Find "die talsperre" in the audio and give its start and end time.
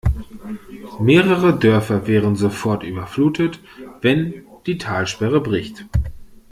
4.65-5.41